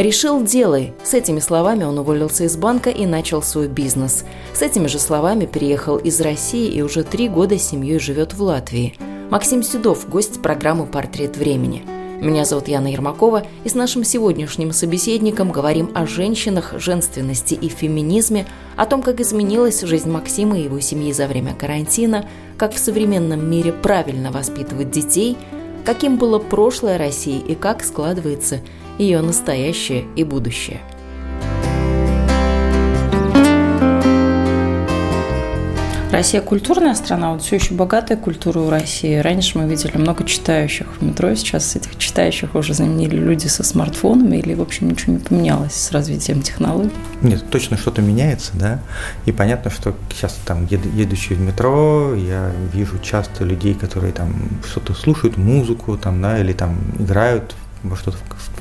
[0.00, 0.94] «Решил– делай».
[1.04, 4.24] С этими словами он уволился из банка и начал свой бизнес.
[4.54, 8.42] С этими же словами переехал из России и уже три года с семьей живет в
[8.42, 8.96] Латвии.
[9.28, 11.84] Максим Седов– гость программы «Портрет времени».
[12.18, 18.46] Меня зовут Яна Ермакова, и с нашим сегодняшним собеседником говорим о женщинах, женственности и феминизме,
[18.76, 22.26] о том, как изменилась жизнь Максима и его семьи за время карантина,
[22.56, 25.36] как в современном мире правильно воспитывать детей,
[25.84, 28.60] каким было прошлое России и как складывается
[29.00, 30.80] ее настоящее и будущее.
[36.12, 39.16] Россия культурная страна, вот все еще богатая культура у России.
[39.16, 44.36] Раньше мы видели много читающих в метро, сейчас этих читающих уже заменили люди со смартфонами,
[44.36, 46.90] или, в общем, ничего не поменялось с развитием технологий?
[47.22, 48.80] Нет, точно что-то меняется, да,
[49.24, 54.34] и понятно, что сейчас там, едущий в метро, я вижу часто людей, которые там
[54.68, 58.18] что-то слушают, музыку, там, да, или там играют во что-то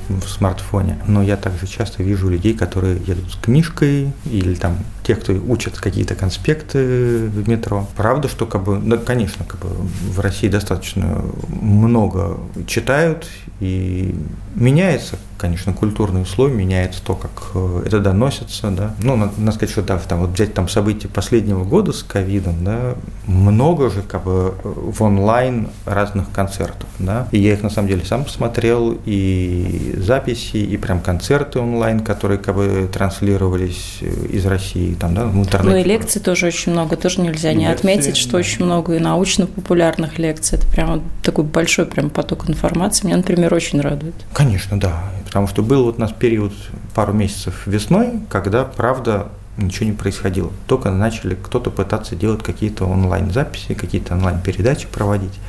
[0.09, 0.97] в смартфоне.
[1.07, 5.77] Но я также часто вижу людей, которые едут с книжкой или там тех, кто учат
[5.77, 7.87] какие-то конспекты в метро.
[7.95, 13.27] Правда, что как бы, ну, конечно, как бы в России достаточно много читают
[13.59, 14.15] и
[14.55, 18.93] меняется, конечно, культурный слой, меняется то, как э, это доносится, да.
[19.01, 22.63] Ну, надо, надо сказать, что да, там вот взять там события последнего года с ковидом,
[22.63, 27.27] да, много же как бы в онлайн разных концертов, да.
[27.31, 32.37] И я их на самом деле сам посмотрел, и записи, и прям концерты онлайн, которые
[32.37, 35.75] как бы транслировались из России, там, да, в интернете.
[35.75, 38.37] Ну и лекций тоже очень много, тоже нельзя и не лекции, отметить, что да.
[38.39, 40.57] очень много и научно-популярных лекций.
[40.57, 43.05] Это прямо такой большой прям поток информации.
[43.05, 44.15] Меня, например, очень радует.
[44.33, 45.03] Конечно, да.
[45.29, 46.53] Потому что был вот у нас период
[46.95, 50.51] пару месяцев весной, когда, правда, ничего не происходило.
[50.65, 55.39] Только начали кто-то пытаться делать какие-то онлайн-записи, какие-то онлайн-передачи проводить.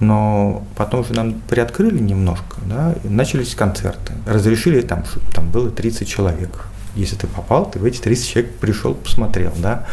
[0.00, 4.14] Но потом уже нам приоткрыли немножко, да, начались концерты.
[4.26, 5.04] Разрешили там,
[5.34, 6.64] там было 30 человек.
[6.94, 9.84] Если ты попал, ты в эти 30 человек пришел, посмотрел, да.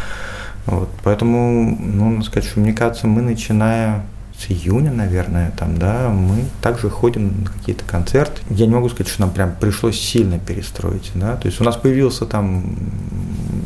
[0.66, 4.06] Вот, поэтому, ну, надо сказать, что мне кажется, мы начиная
[4.38, 8.42] с июня, наверное, там, да, мы также ходим на какие-то концерты.
[8.52, 11.76] Я не могу сказать, что нам прям пришлось сильно перестроить, да, то есть у нас
[11.76, 12.78] появился там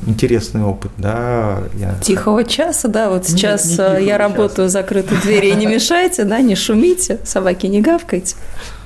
[0.08, 1.60] интересный опыт, да.
[1.78, 1.96] Я...
[2.02, 4.80] Тихого часа, да, вот сейчас не, не я работаю часа.
[4.80, 8.36] закрытой двери, не мешайте, да, не шумите, собаки не гавкайте.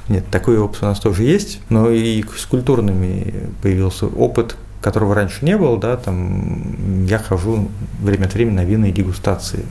[0.09, 5.43] Нет, такой опыт у нас тоже есть, но и с культурными появился опыт, которого раньше
[5.45, 7.69] не было, да, там я хожу
[7.99, 9.65] время от времени на винные дегустации.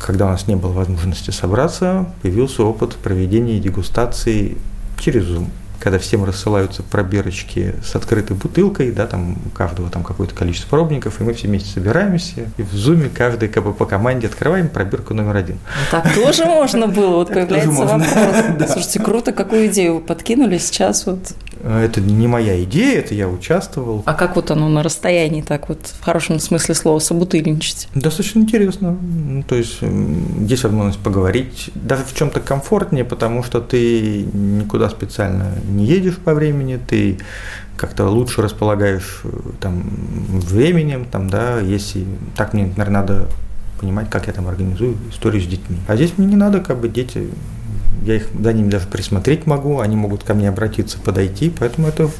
[0.00, 4.58] Когда у нас не было возможности собраться, появился опыт проведения дегустации
[4.98, 5.48] через Zoom
[5.84, 11.20] когда всем рассылаются пробирочки с открытой бутылкой, да, там у каждого там какое-то количество пробников,
[11.20, 15.12] и мы все вместе собираемся, и в зуме каждый как бы по команде открываем пробирку
[15.12, 15.58] номер один.
[15.90, 18.02] Так тоже можно было, вот появляется вопрос.
[18.72, 21.34] Слушайте, круто, какую идею вы подкинули сейчас вот
[21.64, 24.02] это не моя идея, это я участвовал.
[24.04, 27.88] А как вот оно на расстоянии так вот, в хорошем смысле слова, собутыльничать?
[27.94, 28.98] Достаточно интересно.
[29.00, 31.70] Ну, то есть есть возможность поговорить.
[31.74, 37.18] Даже в чем-то комфортнее, потому что ты никуда специально не едешь по времени, ты
[37.76, 39.28] как-то лучше располагаешь э,
[39.60, 39.82] там,
[40.28, 43.28] временем, там, да, если так мне, наверное, надо
[43.80, 45.78] понимать, как я там организую историю с детьми.
[45.88, 47.28] А здесь мне не надо, как бы дети
[48.02, 52.10] я их за ними даже присмотреть могу, они могут ко мне обратиться, подойти, поэтому это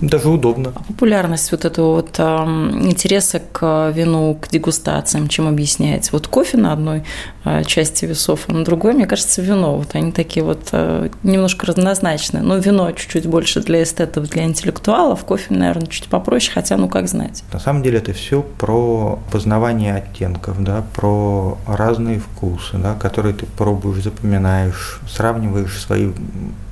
[0.00, 0.72] даже удобно.
[0.74, 6.10] А популярность вот этого вот э, интереса к вину, к дегустациям, чем объясняется?
[6.12, 7.04] Вот кофе на одной
[7.44, 9.76] э, части весов, а на другой, мне кажется, вино.
[9.76, 12.42] Вот они такие вот э, немножко разнозначные.
[12.42, 17.08] Но вино чуть-чуть больше для эстетов, для интеллектуалов, кофе, наверное, чуть попроще, хотя ну как
[17.08, 17.42] знать.
[17.52, 23.46] На самом деле это все про познавание оттенков, да, про разные вкусы, да, которые ты
[23.46, 26.10] пробуешь, запоминаешь, сравниваешь свои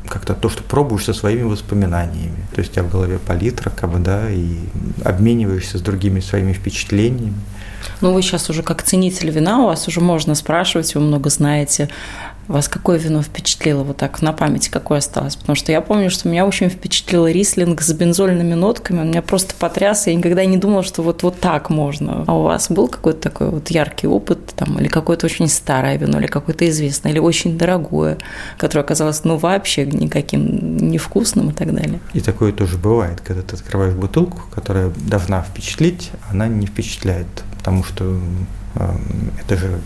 [0.08, 2.37] как-то то, что пробуешь со своими воспоминаниями.
[2.55, 4.58] То есть у тебя в голове палитра, как бы, да, и
[5.05, 7.35] обмениваешься с другими своими впечатлениями.
[8.00, 11.88] Ну, вы сейчас уже как ценитель вина, у вас уже можно спрашивать, вы много знаете.
[12.49, 15.35] Вас какое вино впечатлило вот так на памяти, какое осталось?
[15.35, 19.00] Потому что я помню, что меня очень впечатлил рислинг с бензольными нотками.
[19.00, 20.06] Он меня просто потряс.
[20.06, 22.23] Я никогда не думала, что вот, вот так можно.
[22.29, 26.19] А у вас был какой-то такой вот яркий опыт там, или какое-то очень старое вино,
[26.19, 28.19] или какое-то известное, или очень дорогое,
[28.58, 32.00] которое оказалось, ну, вообще никаким невкусным и так далее.
[32.14, 37.26] И такое тоже бывает, когда ты открываешь бутылку, которая должна впечатлить, она не впечатляет,
[37.58, 38.19] потому что
[38.75, 38.91] э,
[39.43, 39.81] это же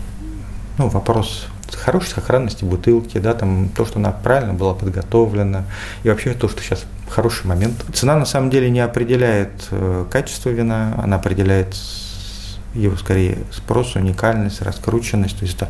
[0.77, 5.65] ну, вопрос хорошей сохранности бутылки, да, там то, что она правильно была подготовлена,
[6.03, 7.85] и вообще то, что сейчас хороший момент.
[7.93, 11.75] Цена на самом деле не определяет э, качество вина, она определяет
[12.73, 15.69] его скорее спрос, уникальность, раскрученность, то есть это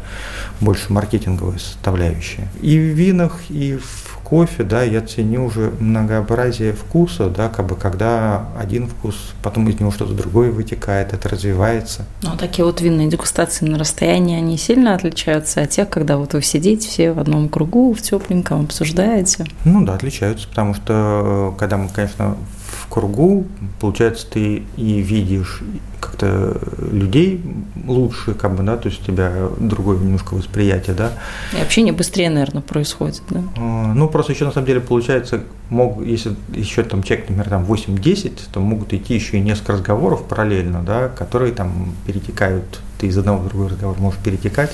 [0.60, 2.48] больше маркетинговая составляющая.
[2.62, 7.76] И в винах, и в кофе, да, я ценю уже многообразие вкуса, да, как бы
[7.76, 12.06] когда один вкус, потом из него что-то другое вытекает, это развивается.
[12.22, 16.34] Ну, а такие вот винные дегустации на расстоянии, они сильно отличаются от тех, когда вот
[16.34, 19.46] вы сидите все в одном кругу, в тепленьком, обсуждаете?
[19.66, 22.38] Ну да, отличаются, потому что э, когда мы, конечно,
[22.72, 23.46] в кругу,
[23.80, 25.62] получается, ты и видишь
[26.00, 26.60] как-то
[26.92, 27.42] людей
[27.86, 31.12] лучше, как бы, да, то есть у тебя другое немножко восприятие, да.
[31.58, 33.42] И общение быстрее, наверное, происходит, да?
[33.58, 37.66] А, ну, просто еще на самом деле получается, мог, если еще там человек, например, там
[37.66, 43.18] 8-10, то могут идти еще и несколько разговоров параллельно, да, которые там перетекают ты из
[43.18, 44.72] одного в другой разговор можешь перетекать.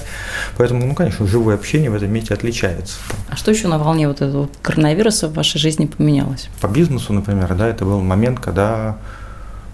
[0.57, 2.97] Поэтому, ну, конечно, живое общение в этом месте отличается.
[3.29, 6.49] А что еще на волне вот этого коронавируса в вашей жизни поменялось?
[6.59, 8.97] По бизнесу, например, да, это был момент, когда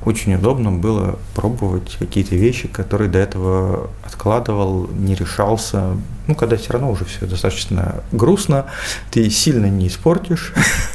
[0.06, 5.98] очень удобно было пробовать какие-то вещи, которые до этого откладывал, не решался.
[6.28, 8.66] Ну, когда все равно уже все достаточно грустно,
[9.10, 10.54] ты сильно не испортишь,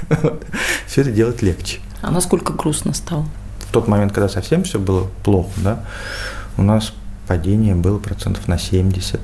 [0.87, 1.81] все это делать легче.
[2.03, 3.27] А насколько грустно стало?
[3.69, 5.85] В тот момент, когда совсем все было плохо, да,
[6.57, 6.93] у нас
[7.29, 9.21] падение было процентов на 70.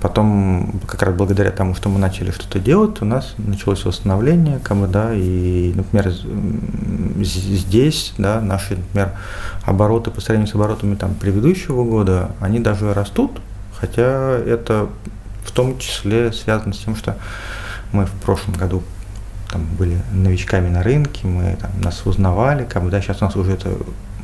[0.00, 4.86] Потом, как раз благодаря тому, что мы начали что-то делать, у нас началось восстановление, бы,
[4.86, 6.12] да, и, например,
[7.24, 9.12] здесь, да, наши, например,
[9.64, 13.40] обороты по сравнению с оборотами там предыдущего года, они даже растут,
[13.74, 14.88] хотя это
[15.44, 17.16] в том числе связано с тем, что
[17.90, 18.82] мы в прошлом году
[19.50, 23.34] там были новичками на рынке, мы там, нас узнавали, как бы, да, сейчас у нас
[23.34, 23.70] уже это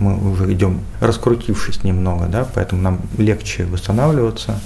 [0.01, 4.59] мы уже идем раскрутившись немного, да, поэтому нам легче восстанавливаться.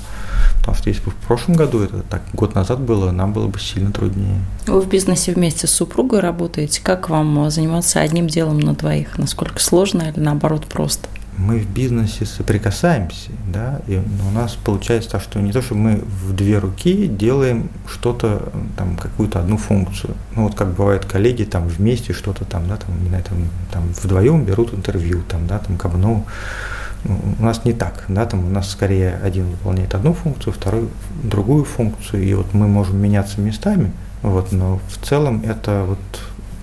[0.58, 3.60] Потому что если бы в прошлом году это так год назад было, нам было бы
[3.60, 4.38] сильно труднее.
[4.66, 6.80] Вы в бизнесе вместе с супругой работаете.
[6.82, 9.18] Как вам заниматься одним делом на двоих?
[9.18, 11.08] Насколько сложно или наоборот просто?
[11.36, 15.96] Мы в бизнесе соприкасаемся, да, и у нас получается так, что не то, что мы
[15.96, 20.14] в две руки делаем что-то, там, какую-то одну функцию.
[20.36, 23.24] Ну, вот как бывает коллеги там вместе что-то там, да, там, не знаю,
[23.72, 26.24] там, вдвоем берут интервью, там, да, там, как ну,
[27.04, 30.88] у нас не так, да, там у нас скорее один выполняет одну функцию, второй
[31.22, 33.92] другую функцию, и вот мы можем меняться местами,
[34.22, 35.98] вот, но в целом это вот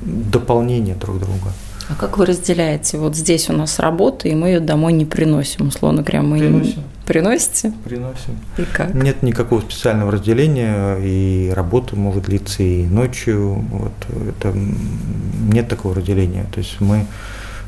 [0.01, 1.51] дополнение друг друга.
[1.89, 2.97] А как вы разделяете?
[2.97, 6.21] Вот здесь у нас работа, и мы ее домой не приносим, условно говоря.
[6.21, 6.83] Мы приносим.
[7.05, 7.73] Приносите?
[7.83, 8.37] Приносим.
[8.57, 8.93] И как?
[8.93, 13.65] Нет никакого специального разделения, и работа может длиться и ночью.
[13.69, 13.93] Вот,
[14.29, 16.45] это, нет такого разделения.
[16.51, 17.05] То есть мы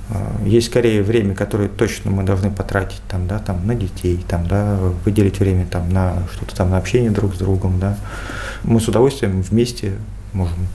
[0.09, 4.47] а, есть скорее время, которое точно мы должны потратить там, да, там, на детей, там,
[4.47, 7.79] да, выделить время там, на что-то там, на общение друг с другом.
[7.79, 7.97] Да.
[8.63, 9.93] Мы с удовольствием вместе
[10.33, 10.67] можем,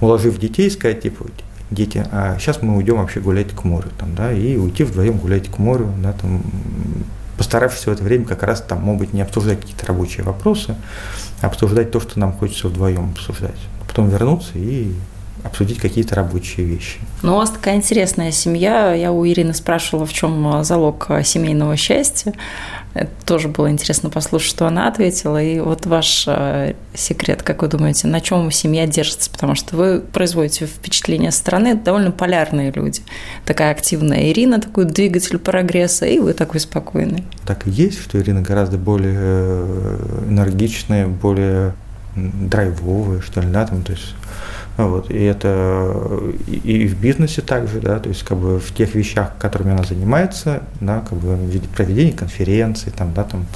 [0.00, 1.26] уложив детей, сказать, типа,
[1.74, 5.48] дети, а сейчас мы уйдем вообще гулять к морю, там, да, и уйти вдвоем гулять
[5.48, 6.42] к морю, да, там,
[7.36, 10.76] постаравшись в это время как раз там, могут быть, не обсуждать какие-то рабочие вопросы,
[11.40, 13.58] а обсуждать то, что нам хочется вдвоем обсуждать.
[13.86, 14.92] Потом вернуться и
[15.44, 16.98] обсудить какие-то рабочие вещи.
[17.22, 18.92] Ну, у вас такая интересная семья.
[18.94, 22.32] Я у Ирины спрашивала, в чем залог семейного счастья.
[22.94, 25.42] Это тоже было интересно послушать, что она ответила.
[25.42, 29.30] И вот ваш э, секрет, как вы думаете, на чем семья держится?
[29.30, 33.02] Потому что вы производите впечатление страны, довольно полярные люди.
[33.44, 37.24] Такая активная Ирина, такой двигатель прогресса, и вы такой спокойный.
[37.44, 41.74] Так и есть, что Ирина гораздо более э, энергичная, более
[42.14, 44.14] драйвовая, что ли, да, там, то есть
[44.76, 49.36] вот, и это и, в бизнесе также, да, то есть как бы в тех вещах,
[49.38, 53.46] которыми она занимается, да, как бы в виде проведения конференций, там, да, там,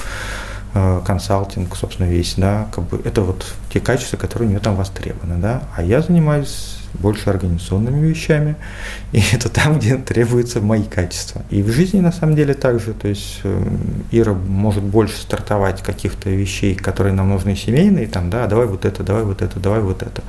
[0.75, 4.77] э, консалтинг, собственно, весь, да, как бы это вот те качества, которые у нее там
[4.77, 8.55] востребованы, да, а я занимаюсь больше организационными вещами,
[9.13, 11.43] и это там, где требуются мои качества.
[11.51, 13.69] И в жизни на самом деле также, то есть э,
[14.13, 19.03] Ира может больше стартовать каких-то вещей, которые нам нужны семейные, там, да, давай вот это,
[19.03, 20.23] давай вот это, давай вот это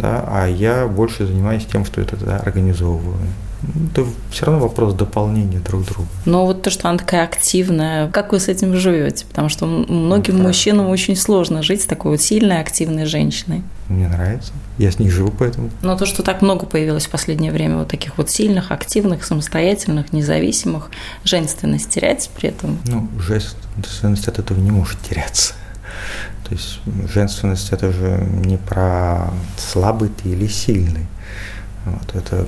[0.00, 3.16] да, а я больше занимаюсь тем, что это да, организовываю.
[3.92, 6.08] это все равно вопрос дополнения друг друга.
[6.24, 9.24] Но вот то, что она такая активная, как вы с этим живете?
[9.26, 13.62] Потому что многим мужчинам очень сложно жить с такой вот сильной, активной женщиной.
[13.88, 14.52] Мне нравится.
[14.78, 15.70] Я с ней живу поэтому.
[15.82, 20.12] Но то, что так много появилось в последнее время вот таких вот сильных, активных, самостоятельных,
[20.12, 20.90] независимых,
[21.24, 22.78] женственность терять при этом?
[22.86, 25.54] Ну, женственность от этого не может теряться.
[26.48, 26.80] То есть
[27.12, 31.06] женственность это же не про слабый ты или сильный.
[31.86, 32.46] Вот, это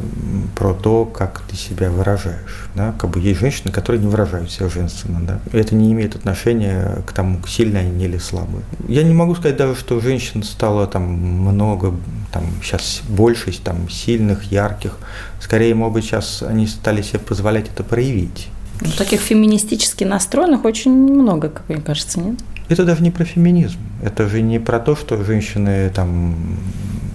[0.57, 2.69] про то, как ты себя выражаешь.
[2.75, 2.93] Да?
[2.99, 5.21] Как бы есть женщины, которые не выражают себя женственно.
[5.21, 5.41] Да?
[5.53, 8.65] Это не имеет отношения к тому, сильные они или слабые.
[8.89, 11.95] Я не могу сказать даже, что женщин стало там много,
[12.33, 14.99] там сейчас больше там, сильных, ярких.
[15.41, 18.49] Скорее, может быть, сейчас они стали себе позволять это проявить.
[18.81, 22.39] Ну, таких феминистически настроенных очень много, как мне кажется, нет?
[22.69, 23.79] Это даже не про феминизм.
[24.03, 26.37] Это же не про то, что женщины там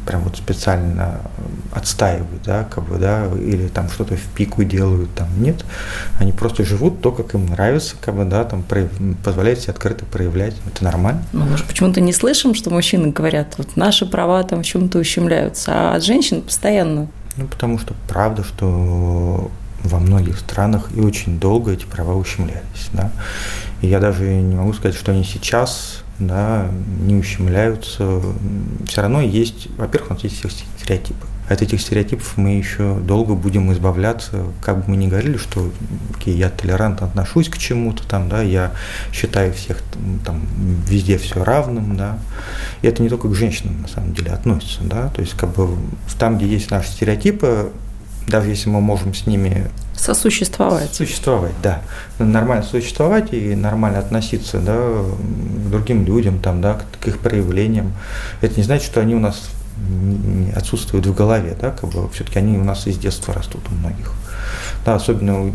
[0.06, 1.22] прям вот специально
[1.72, 5.64] отстаивают, да, как бы, да, или там что-то в пику делают, там нет,
[6.20, 8.64] они просто живут то, как им нравится, как бы, да, там
[9.24, 11.24] позволяют себе открыто проявлять, это нормально.
[11.32, 15.00] Ну, мы же почему-то не слышим, что мужчины говорят, вот наши права там в чем-то
[15.00, 17.08] ущемляются, а от женщин постоянно.
[17.38, 19.50] Ну, потому что правда, что
[19.84, 23.12] во многих странах и очень долго эти права ущемлялись, да,
[23.82, 26.68] и я даже не могу сказать, что они сейчас да,
[27.02, 28.22] не ущемляются.
[28.88, 31.28] Все равно есть, во-первых, у нас есть стереотипы.
[31.50, 35.70] От этих стереотипов мы еще долго будем избавляться, как бы мы ни говорили, что
[36.16, 38.72] окей, я толерантно отношусь к чему-то, там, да, я
[39.12, 39.82] считаю всех
[40.26, 40.42] там,
[40.88, 42.18] везде все равным, да.
[42.82, 45.76] И это не только к женщинам на самом деле относится, да, то есть как бы
[46.18, 47.72] там, где есть наши стереотипы,
[48.28, 50.94] даже если мы можем с ними Сосуществовать.
[50.94, 51.82] Существовать, да.
[52.18, 57.94] Нормально существовать и нормально относиться да, к другим людям, там, да, к их проявлениям.
[58.42, 59.50] Это не значит, что они у нас
[60.56, 64.14] отсутствуют в голове, да, как бы все-таки они у нас из детства растут у многих.
[64.86, 65.52] Да, особенно,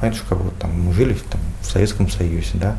[0.00, 2.76] понимаешь, как вот там мы жили там, в Советском Союзе, да,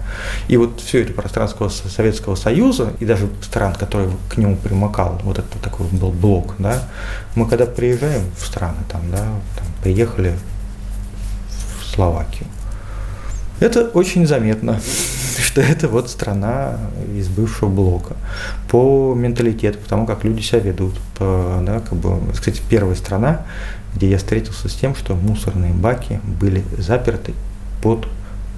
[0.48, 5.40] и вот все это пространство Советского Союза и даже стран, которые к нему примыкал, вот
[5.40, 6.84] это такой был блок, да,
[7.36, 9.20] мы когда приезжаем в страны, там, да,
[9.56, 10.34] там, приехали
[11.82, 12.48] в Словакию,
[13.60, 14.80] это очень заметно,
[15.40, 16.78] что это вот страна
[17.16, 18.16] из бывшего блока.
[18.70, 21.00] По менталитету, по тому, как люди себя ведут.
[21.18, 23.46] По, да, как бы, кстати, первая страна,
[23.96, 27.34] где я встретился с тем, что мусорные баки были заперты
[27.82, 28.08] под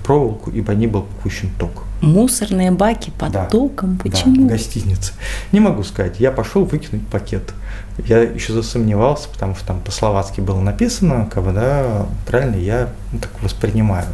[0.04, 1.84] проволоку, ибо не был пущен ток.
[2.02, 4.00] Мусорные баки под да, током?
[4.02, 4.48] Почему?
[4.48, 5.14] Да, гостиница.
[5.52, 6.20] Не могу сказать.
[6.20, 7.54] Я пошел выкинуть пакет.
[7.98, 13.20] Я еще засомневался, потому что там по-словацки было написано, как бы, да, правильно я ну,
[13.20, 14.08] так воспринимаю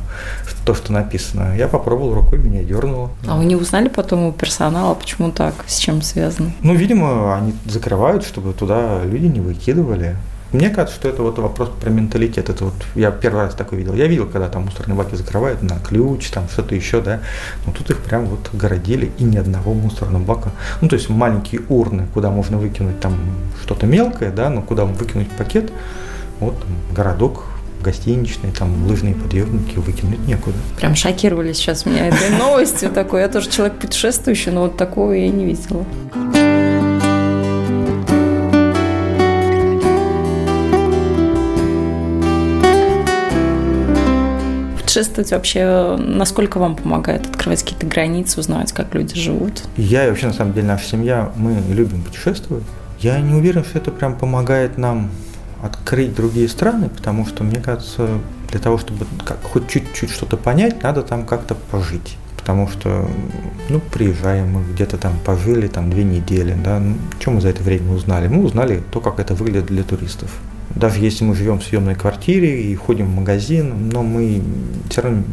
[0.65, 1.55] то, что написано.
[1.55, 3.11] Я попробовал рукой, меня дернуло.
[3.27, 6.51] А вы не узнали потом у персонала, почему так, с чем связано?
[6.61, 10.17] Ну, видимо, они закрывают, чтобы туда люди не выкидывали.
[10.55, 12.49] Мне кажется, что это вот вопрос про менталитет.
[12.49, 13.93] Это вот я первый раз такой видел.
[13.93, 17.19] Я видел, когда там мусорные баки закрывают на ключ, там что-то еще, да.
[17.65, 20.51] Но тут их прям вот городили и ни одного мусорного бака.
[20.79, 23.17] Ну, то есть маленькие урны, куда можно выкинуть там
[23.63, 25.73] что-то мелкое, да, но куда выкинуть пакет,
[26.39, 27.43] вот там, городок
[27.83, 30.55] гостиничные, там лыжные подъемники выкинуть некуда.
[30.77, 33.21] Прям шокировали сейчас меня этой новостью такой.
[33.21, 35.85] Я тоже человек путешествующий, но вот такого я не видела.
[44.95, 49.63] Путешествовать вообще, насколько вам помогает открывать какие-то границы, узнавать, как люди живут?
[49.75, 52.63] Я и вообще, на самом деле, наша семья, мы любим путешествовать.
[53.01, 55.09] Я не уверен, что это прям помогает нам
[55.61, 58.07] открыть другие страны, потому что, мне кажется,
[58.51, 62.15] для того, чтобы как, хоть чуть-чуть что-то понять, надо там как-то пожить.
[62.37, 63.09] Потому что,
[63.69, 67.63] ну, приезжаем, мы где-то там пожили, там, две недели, да, ну, что мы за это
[67.63, 68.29] время узнали?
[68.29, 70.31] Мы узнали то, как это выглядит для туристов
[70.73, 74.41] даже если мы живем в съемной квартире и ходим в магазин, но мы
[74.89, 75.23] все равно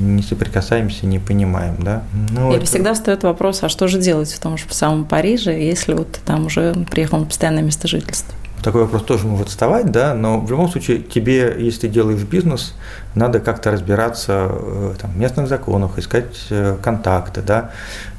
[0.00, 2.02] не соприкасаемся, не понимаем, да.
[2.30, 2.66] Ну, и это...
[2.66, 6.20] всегда встает вопрос, а что же делать в том же самом Париже, если вот ты
[6.24, 8.34] там уже приехал на постоянное место жительства?
[8.64, 12.74] Такой вопрос тоже может вставать, да, но в любом случае тебе, если ты делаешь бизнес,
[13.14, 17.72] надо как-то разбираться э, там, в местных законах, искать э, контакты, да,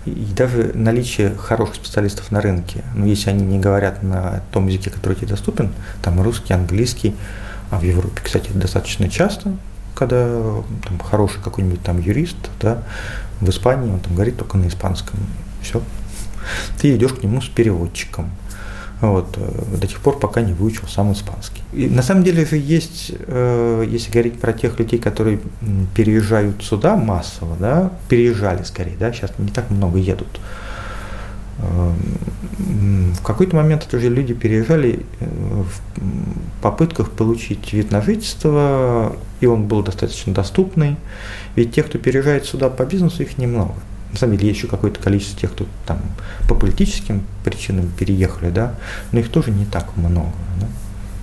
[0.06, 4.92] и даже наличие хороших специалистов на рынке, ну, если они не говорят на том языке,
[4.92, 5.72] который тебе доступен,
[6.04, 7.16] там русский, английский,
[7.72, 9.52] а в Европе, кстати, достаточно часто,
[9.96, 10.28] когда
[10.88, 12.84] там, хороший какой-нибудь там юрист, да,
[13.42, 15.20] в Испании он там говорит только на испанском,
[15.64, 15.82] все,
[16.80, 18.30] ты идешь к нему с переводчиком,
[19.02, 21.62] вот, э, до тех пор, пока не выучил сам испанский.
[21.74, 25.40] И на самом деле же есть, э, если говорить про тех людей, которые
[25.96, 30.40] переезжают сюда массово, да, переезжали скорее, да, сейчас не так много едут.
[31.60, 35.64] Эм, в какой-то момент это же люди переезжали э,
[36.62, 40.98] попытках получить вид на жительство, и он был достаточно доступный.
[41.56, 43.74] Ведь тех, кто переезжает сюда по бизнесу, их немного.
[44.16, 46.00] На самом деле есть еще какое-то количество тех, кто там
[46.48, 48.76] по политическим причинам переехали, да,
[49.12, 50.32] но их тоже не так много.
[50.62, 50.68] Да?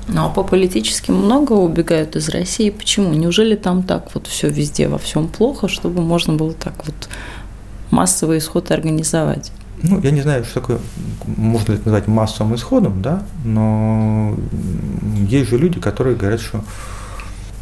[0.09, 2.69] Ну а по политическим много убегают из России.
[2.69, 3.15] Почему?
[3.15, 7.09] Неужели там так вот все везде, во всем плохо, чтобы можно было так вот
[7.91, 9.53] массовый исход организовать?
[9.83, 10.79] Ну, я не знаю, что такое,
[11.25, 14.37] можно ли это назвать массовым исходом, да, но
[15.31, 16.63] есть же люди, которые говорят, что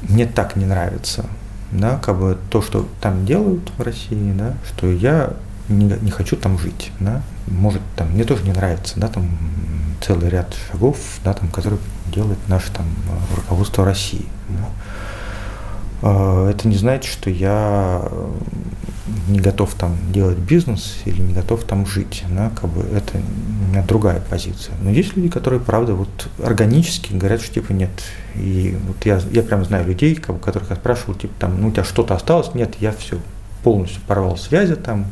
[0.02, 1.24] мне так не нравится,
[1.72, 5.34] да, как бы то, что там делают в России, да, что я
[5.68, 9.28] не, не хочу там жить, да, может, там, мне тоже не нравится, да, там
[10.00, 11.80] целый ряд шагов, да, там, которые
[12.12, 12.86] делает наше там
[13.36, 14.26] руководство России.
[14.48, 14.68] Да.
[16.02, 18.02] А, это не значит, что я
[19.28, 22.24] не готов там делать бизнес или не готов там жить.
[22.30, 24.74] Да, как бы это у меня другая позиция.
[24.82, 27.90] Но есть люди, которые, правда, вот органически говорят, что типа нет.
[28.34, 31.70] И вот я, я прям знаю людей, как которых я спрашивал, типа там, ну у
[31.70, 32.54] тебя что-то осталось?
[32.54, 33.18] Нет, я все
[33.62, 35.06] полностью порвал связи там,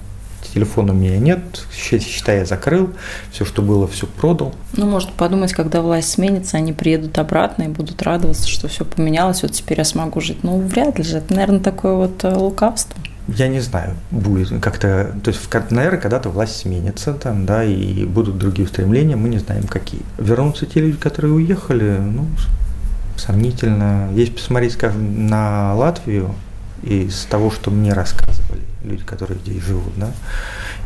[0.59, 1.41] телефона у меня нет,
[1.73, 2.91] считай, я закрыл,
[3.31, 4.55] все, что было, все продал.
[4.73, 9.43] Ну, может подумать, когда власть сменится, они приедут обратно и будут радоваться, что все поменялось,
[9.43, 10.43] вот теперь я смогу жить.
[10.43, 12.97] Ну, вряд ли же, это, наверное, такое вот э, лукавство.
[13.29, 18.39] Я не знаю, будет как-то, то есть, наверное, когда-то власть сменится, там, да, и будут
[18.39, 20.01] другие устремления, мы не знаем какие.
[20.19, 22.27] Вернутся те люди, которые уехали, ну,
[23.17, 24.09] сомнительно.
[24.15, 26.35] Есть посмотреть, скажем, на Латвию,
[26.83, 29.93] из того, что мне рассказывали люди, которые здесь живут.
[29.97, 30.11] Да?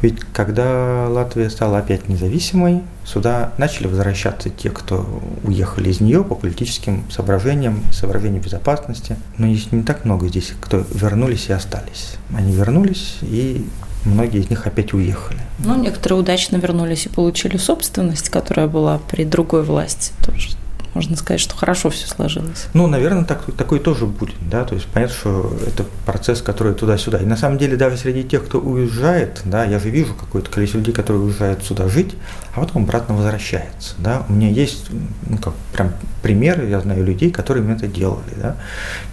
[0.00, 6.34] Ведь когда Латвия стала опять независимой, сюда начали возвращаться те, кто уехали из нее по
[6.34, 9.16] политическим соображениям, соображениям безопасности.
[9.38, 12.16] Но есть не так много здесь, кто вернулись и остались.
[12.34, 13.68] Они вернулись, и
[14.04, 15.40] многие из них опять уехали.
[15.58, 20.12] Ну, некоторые удачно вернулись и получили собственность, которая была при другой власти.
[20.24, 20.50] Тоже
[20.94, 22.66] можно сказать, что хорошо все сложилось.
[22.74, 27.18] Ну, наверное, так, такой тоже будет, да, то есть понятно, что это процесс, который туда-сюда.
[27.18, 30.78] И на самом деле даже среди тех, кто уезжает, да, я же вижу какое-то количество
[30.78, 32.14] людей, которые уезжают сюда жить,
[32.54, 34.24] а потом обратно возвращается, да.
[34.28, 34.86] У меня есть,
[35.26, 38.56] ну, как прям примеры, я знаю людей, которые это делали, да.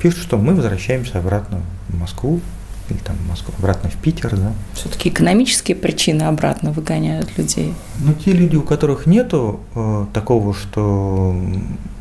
[0.02, 2.42] Пишут, что мы возвращаемся обратно в Москву,
[2.90, 4.54] или там в Москву, обратно в Питер, да.
[4.74, 7.74] Все-таки экономические причины обратно выгоняют людей.
[8.00, 11.36] Ну, те люди, у которых нету э, такого, что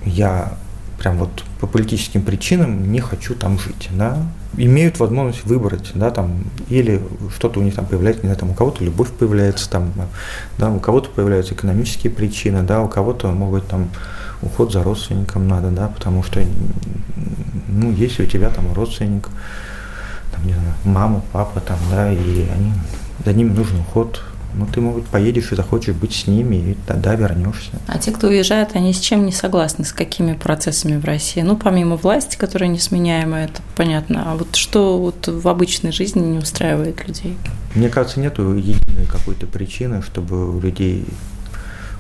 [0.05, 0.53] я
[0.99, 4.19] прям вот по политическим причинам не хочу там жить, да,
[4.57, 7.01] имеют возможность выбрать, да, там, или
[7.35, 9.93] что-то у них там появляется, не знаю, там у кого-то любовь появляется, там,
[10.59, 13.89] да, у кого-то появляются экономические причины, да, у кого-то, быть, там,
[14.43, 16.41] уход за родственником надо, да, потому что,
[17.69, 19.29] ну, если у тебя там родственник,
[20.39, 22.73] там, не знаю, маму, папа там, да, и они,
[23.25, 24.23] за ними нужен уход.
[24.55, 27.71] Ну, ты, может поедешь и захочешь быть с ними, и тогда вернешься.
[27.87, 31.43] А те, кто уезжает, они с чем не согласны, с какими процессами в России?
[31.43, 34.25] Ну, помимо власти, которая несменяемая, это понятно.
[34.27, 37.37] А вот что вот в обычной жизни не устраивает людей?
[37.75, 41.05] Мне кажется, нету единой какой-то причины, чтобы у людей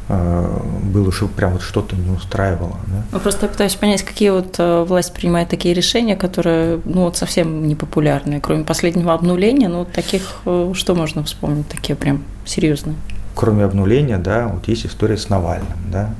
[0.09, 2.79] было, что прям вот что-то не устраивало.
[2.87, 3.03] Да?
[3.13, 7.17] Ну, просто я пытаюсь понять, какие вот э, власть принимает такие решения, которые ну, вот
[7.17, 12.97] совсем непопулярные, кроме последнего обнуления, ну, таких, э, что можно вспомнить, такие прям серьезные?
[13.35, 16.15] Кроме обнуления, да, вот есть история с Навальным, да,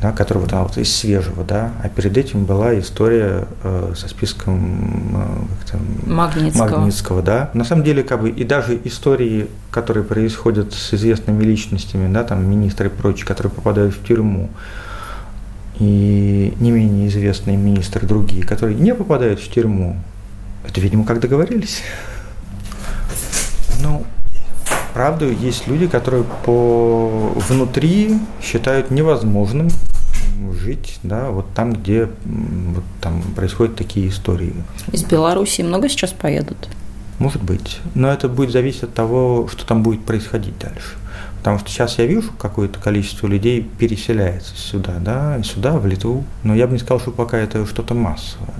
[0.00, 5.16] да, которого там вот из свежего, да, а перед этим была история э, со списком
[5.16, 5.39] э,
[6.10, 6.68] Магнитского.
[6.68, 7.50] Магнитского, да.
[7.54, 12.44] На самом деле, как бы и даже истории, которые происходят с известными личностями, да, там
[12.48, 14.50] министры и прочие, которые попадают в тюрьму,
[15.78, 19.96] и не менее известные министры другие, которые не попадают в тюрьму,
[20.66, 21.82] это, видимо, как договорились.
[23.82, 24.04] Ну,
[24.92, 29.68] правда, есть люди, которые по внутри считают невозможным
[30.60, 34.54] жить, да, вот там, где вот там происходят такие истории.
[34.92, 36.68] Из Беларуси много сейчас поедут?
[37.18, 40.96] Может быть, но это будет зависеть от того, что там будет происходить дальше.
[41.38, 46.24] Потому что сейчас я вижу, какое-то количество людей переселяется сюда, да, сюда, в Литву.
[46.44, 48.54] Но я бы не сказал, что пока это что-то массовое.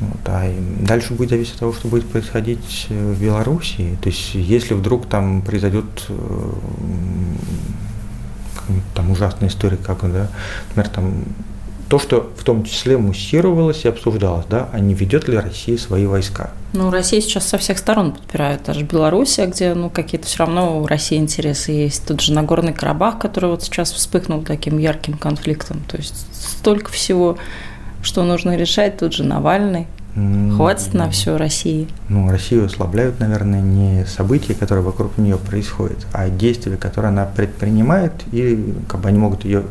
[0.00, 3.96] Вот, а дальше будет зависеть от того, что будет происходить э, в Белоруссии.
[4.00, 6.52] То есть, если вдруг там произойдет э,
[8.94, 10.28] там ужасная история, как, да,
[10.68, 11.24] например, там
[11.88, 16.06] то, что в том числе муссировалось и обсуждалось, да, а не ведет ли Россия свои
[16.06, 16.50] войска?
[16.74, 20.86] Ну, Россия сейчас со всех сторон подпирает, даже Белоруссия, где, ну, какие-то все равно у
[20.86, 22.06] России интересы есть.
[22.06, 25.82] Тут же Нагорный Карабах, который вот сейчас вспыхнул таким ярким конфликтом.
[25.88, 27.38] То есть столько всего,
[28.02, 29.86] что нужно решать, тут же Навальный.
[30.14, 31.88] Хватит на все России.
[32.08, 38.12] Ну, Россию ослабляют, наверное, не события, которые вокруг нее происходят, а действия, которые она предпринимает,
[38.32, 39.64] и как бы они могут ее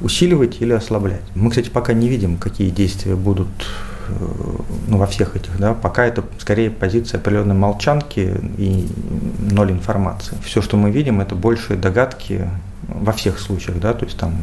[0.00, 1.22] усиливать или ослаблять.
[1.34, 3.48] Мы, кстати, пока не видим, какие действия будут
[4.08, 4.12] э,
[4.88, 8.88] ну, во всех этих, да, пока это скорее позиция определенной молчанки и
[9.38, 10.36] ноль информации.
[10.44, 12.48] Все, что мы видим, это больше догадки
[12.88, 14.34] во всех случаях, да, то есть там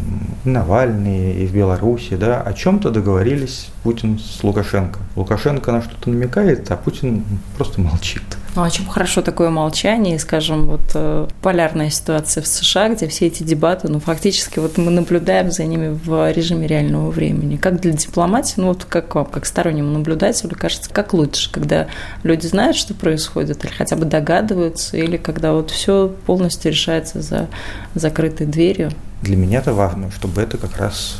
[0.43, 4.99] Навальный и в Беларуси, да, о чем-то договорились Путин с Лукашенко.
[5.15, 7.23] Лукашенко на что-то намекает, а Путин
[7.57, 8.23] просто молчит.
[8.55, 13.41] Ну, чем хорошо такое молчание, скажем, вот э, полярная ситуация в США, где все эти
[13.41, 17.57] дебаты, ну, фактически вот мы наблюдаем за ними в режиме реального времени.
[17.57, 21.87] Как для дипломатии, ну, вот как вам, как стороннему наблюдателю, кажется, как лучше, когда
[22.21, 27.47] люди знают, что происходит, или хотя бы догадываются, или когда вот все полностью решается за
[27.95, 28.91] закрытой дверью?
[29.23, 31.17] Для меня это важно, чтобы это как раз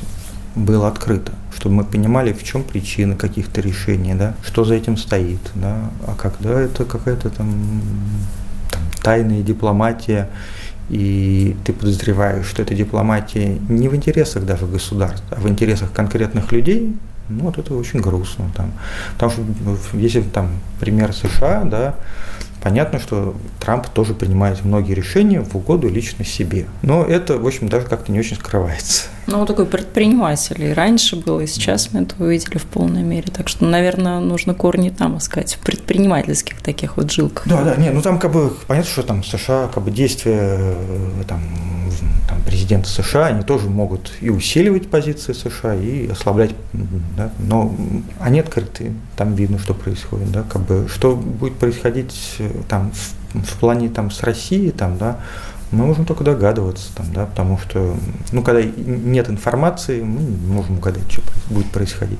[0.55, 5.39] было открыто, чтобы мы понимали, в чем причина каких-то решений, да, что за этим стоит,
[5.55, 7.81] да, а когда это какая-то там,
[8.71, 10.29] там тайная дипломатия,
[10.89, 16.51] и ты подозреваешь, что эта дипломатия не в интересах даже государства, а в интересах конкретных
[16.51, 16.95] людей,
[17.29, 18.51] ну вот это очень грустно.
[18.55, 18.73] Там.
[19.13, 21.95] Потому что если там пример США, да,
[22.63, 26.65] Понятно, что Трамп тоже принимает многие решения в угоду лично себе.
[26.81, 29.07] Но это, в общем, даже как-то не очень скрывается.
[29.27, 30.63] Ну, он такой предприниматель.
[30.63, 33.31] И раньше было, и сейчас мы это увидели в полной мере.
[33.33, 37.45] Так что, наверное, нужно корни там искать, в предпринимательских таких вот жилках.
[37.47, 41.23] Да, да, нет, ну там как бы понятно, что там США, как бы действия э,
[41.27, 41.41] там,
[42.33, 46.51] там, президента США, они тоже могут и усиливать позиции США, и ослаблять,
[47.15, 47.75] да, но
[48.19, 53.39] они открыты, там видно, что происходит, да, как бы, что будет происходить э, там в,
[53.39, 55.19] в плане там с Россией, там, да,
[55.71, 57.95] мы можем только догадываться, там, да, потому что,
[58.31, 62.19] ну, когда нет информации, мы не можем угадать, что будет происходить.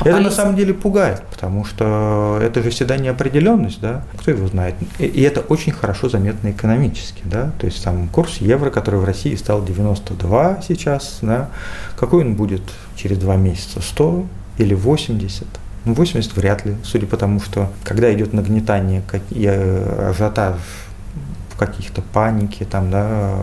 [0.00, 4.46] А это на самом деле пугает, потому что это же всегда неопределенность, да, кто его
[4.46, 4.74] знает.
[4.98, 9.04] И, и это очень хорошо заметно экономически, да, то есть там курс евро, который в
[9.04, 11.50] России стал 92 сейчас, да,
[11.96, 12.62] какой он будет
[12.96, 14.26] через два месяца, 100
[14.58, 15.46] или 80?
[15.84, 20.54] Ну, 80 вряд ли, судя по тому, что когда идет нагнетание и э, ажиотаж
[21.66, 23.36] каких-то паники, там, да,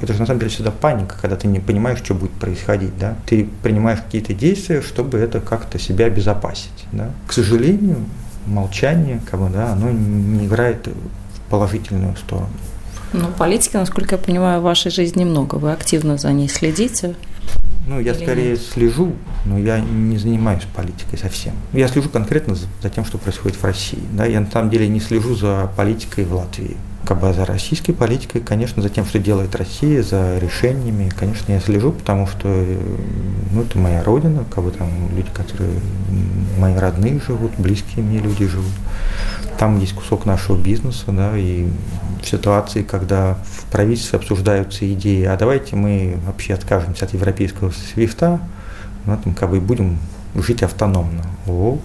[0.00, 3.16] это же на самом деле всегда паника, когда ты не понимаешь, что будет происходить, да,
[3.26, 7.10] ты принимаешь какие-то действия, чтобы это как-то себя обезопасить, да.
[7.26, 7.98] К сожалению,
[8.46, 12.48] молчание, как бы, да, оно не играет в положительную сторону.
[13.12, 15.56] Ну, политики, насколько я понимаю, в вашей жизни много.
[15.56, 17.14] Вы активно за ней следите.
[17.86, 18.60] Ну, я Или скорее нет?
[18.60, 19.12] слежу,
[19.44, 21.54] но я не занимаюсь политикой совсем.
[21.72, 24.02] Я слежу конкретно за, за тем, что происходит в России.
[24.12, 24.26] Да?
[24.26, 28.40] Я на самом деле не слежу за политикой в Латвии как бы за российской политикой,
[28.40, 32.48] конечно, за тем, что делает Россия, за решениями, конечно, я слежу, потому что
[33.52, 35.70] ну, это моя родина, как бы там люди, которые
[36.58, 38.72] мои родные живут, близкие мне люди живут.
[39.56, 41.68] Там есть кусок нашего бизнеса, да, и
[42.20, 48.40] в ситуации, когда в правительстве обсуждаются идеи, а давайте мы вообще откажемся от европейского свифта,
[49.06, 49.98] ну, там, как бы будем
[50.34, 51.24] жить автономно.
[51.46, 51.78] О,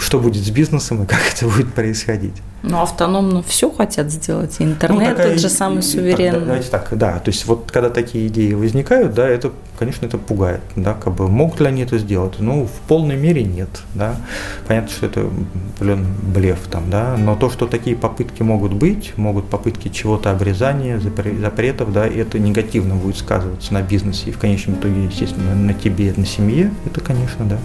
[0.00, 2.34] что будет с бизнесом и как это будет происходить.
[2.62, 4.56] Ну, автономно все хотят сделать.
[4.58, 6.32] интернет ну, такая, тот же самый суверенный.
[6.32, 7.18] Так, давайте так, да.
[7.18, 10.60] То есть вот когда такие идеи возникают, да, это, конечно, это пугает.
[10.76, 12.34] Да, как бы могут ли они это сделать?
[12.38, 13.70] Ну, в полной мере нет.
[13.94, 14.14] Да.
[14.66, 15.30] Понятно, что это
[15.78, 17.16] блин, блеф там, да.
[17.16, 22.38] Но то, что такие попытки могут быть, могут попытки чего-то обрезания, запретов, да, и это
[22.38, 27.00] негативно будет сказываться на бизнесе и в конечном итоге, естественно, на тебе, на семье, это,
[27.00, 27.58] конечно, да.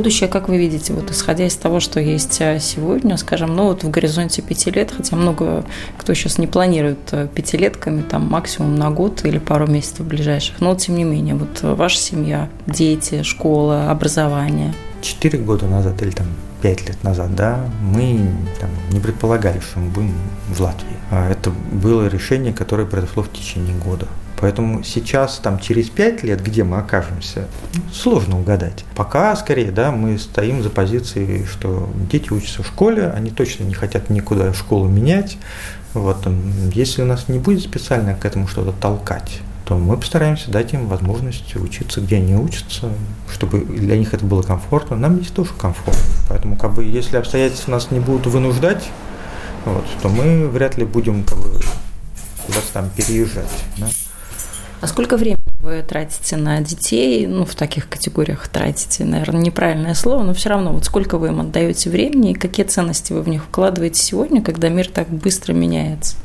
[0.00, 3.84] Будущее, как вы видите, вот исходя из того, что есть а, сегодня, скажем, ну вот
[3.84, 5.62] в горизонте пяти лет, хотя много
[5.98, 10.74] кто сейчас не планирует а, пятилетками, там максимум на год или пару месяцев ближайших, но
[10.74, 14.72] тем не менее, вот ваша семья, дети, школа, образование.
[15.02, 16.28] Четыре года назад или там
[16.62, 18.18] пять лет назад, да, мы
[18.58, 20.14] там, не предполагали, что мы будем
[20.48, 20.96] в Латвии.
[21.10, 24.06] А это было решение, которое произошло в течение года.
[24.40, 27.46] Поэтому сейчас, там, через пять лет, где мы окажемся,
[27.92, 28.84] сложно угадать.
[28.96, 33.74] Пока, скорее, да, мы стоим за позицией, что дети учатся в школе, они точно не
[33.74, 35.36] хотят никуда школу менять.
[35.92, 36.26] Вот,
[36.72, 40.88] если у нас не будет специально к этому что-то толкать, то мы постараемся дать им
[40.88, 42.88] возможность учиться, где они учатся,
[43.32, 44.96] чтобы для них это было комфортно.
[44.96, 46.02] Нам здесь тоже комфортно.
[46.28, 48.88] Поэтому, как бы, если обстоятельства нас не будут вынуждать,
[49.64, 51.60] вот, то мы вряд ли будем как бы,
[52.46, 53.46] куда-то там переезжать.
[53.76, 53.88] Да?
[54.80, 57.26] А сколько времени вы тратите на детей?
[57.26, 61.40] Ну, в таких категориях тратите, наверное, неправильное слово, но все равно, вот сколько вы им
[61.40, 66.16] отдаете времени и какие ценности вы в них вкладываете сегодня, когда мир так быстро меняется?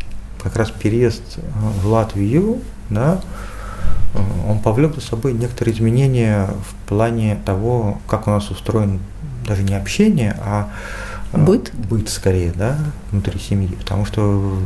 [0.42, 1.42] Как раз переезд э,
[1.82, 3.20] в Латвию, да,
[4.14, 9.02] э, он повлек за собой некоторые изменения в плане того, как у нас устроен
[9.46, 10.70] даже не общение, а
[11.34, 11.72] Быт?
[11.74, 12.78] Быт скорее, да,
[13.12, 13.68] внутри семьи.
[13.76, 14.58] Потому что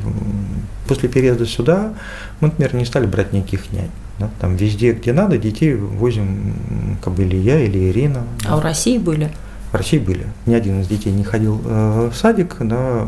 [0.90, 1.94] после переезда сюда
[2.42, 3.92] мы, например, не стали брать никаких нянь.
[4.18, 8.24] Да, там везде, где надо, детей возим, как бы или я, или Ирина.
[8.46, 9.32] А в России были?
[9.72, 10.26] В России были.
[10.48, 13.08] Ни один из детей не ходил э, в садик, да,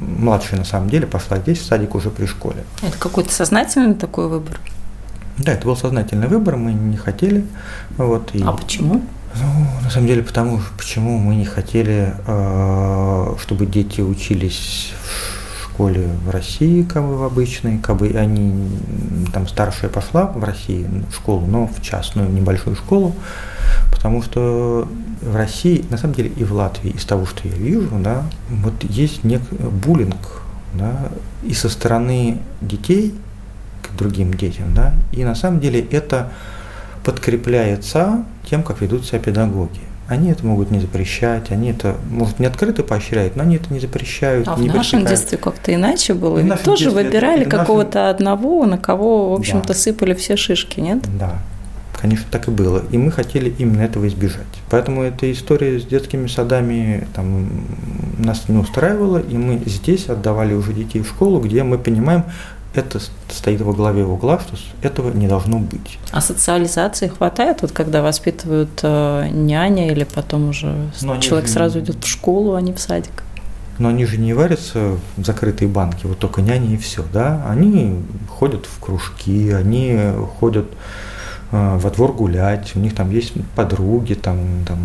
[0.00, 2.64] младший на самом деле пошла здесь, в садик уже при школе.
[2.82, 4.58] Это какой-то сознательный такой выбор?
[5.36, 7.44] Да, это был сознательный выбор, мы не хотели.
[7.98, 8.42] Вот, и...
[8.42, 9.02] А почему?
[9.34, 15.41] Ну, на самом деле, потому почему мы не хотели, э, чтобы дети учились в
[15.82, 18.68] школе в России, как бы в обычной, как бы они,
[19.32, 23.14] там старшая пошла в России в школу, но в частную небольшую школу,
[23.90, 24.88] потому что
[25.20, 28.74] в России, на самом деле и в Латвии, из того, что я вижу, да, вот
[28.84, 30.42] есть нек буллинг,
[30.74, 31.08] да,
[31.42, 33.12] и со стороны детей
[33.82, 36.30] к другим детям, да, и на самом деле это
[37.02, 39.80] подкрепляется тем, как ведут себя педагоги.
[40.08, 43.80] Они это могут не запрещать, они это, может, не открыто поощряют, но они это не
[43.80, 44.48] запрещают.
[44.48, 46.38] А не в нашем детстве как-то иначе было?
[46.38, 48.16] Ведь тоже выбирали какого-то нашем...
[48.16, 49.74] одного, на кого, в общем-то, да.
[49.74, 50.98] сыпали все шишки, нет?
[51.18, 51.38] Да,
[52.00, 52.82] конечно, так и было.
[52.90, 54.42] И мы хотели именно этого избежать.
[54.70, 57.48] Поэтому эта история с детскими садами там,
[58.18, 62.24] нас не устраивала, и мы здесь отдавали уже детей в школу, где мы понимаем,
[62.74, 65.98] это стоит во главе угла, что этого не должно быть.
[66.10, 71.52] А социализации хватает, вот когда воспитывают э, няня или потом уже Но человек же...
[71.52, 73.24] сразу идет в школу, а не в садик?
[73.78, 77.44] Но они же не варятся в закрытые банки, вот только няни и все, да?
[77.48, 79.98] Они ходят в кружки, они
[80.38, 80.66] ходят
[81.50, 84.78] э, во двор гулять, у них там есть подруги, там, там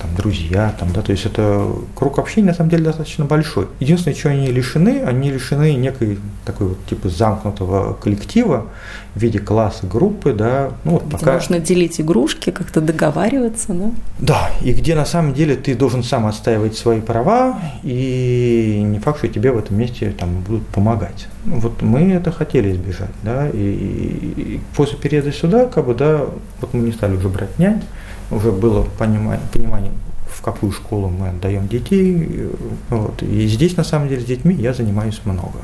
[0.00, 3.68] там, друзья, там, да, то есть это круг общения на самом деле достаточно большой.
[3.80, 8.66] Единственное, чего они лишены, они лишены некой такой вот типа замкнутого коллектива
[9.14, 11.32] в виде класса, группы, да, ну вот где пока...
[11.34, 13.90] можно делить игрушки, как-то договариваться, да?
[14.18, 19.18] Да, и где на самом деле ты должен сам отстаивать свои права, и не факт,
[19.18, 21.26] что тебе в этом месте там будут помогать.
[21.44, 26.26] Вот мы это хотели избежать, да, и, и после переезда сюда, как бы, да,
[26.60, 27.82] вот мы не стали уже брать нянь,
[28.30, 29.92] уже было понимание, понимание
[30.30, 32.48] в какую школу мы отдаем детей.
[32.90, 33.22] Вот.
[33.22, 35.58] И здесь, на самом деле, с детьми я занимаюсь много.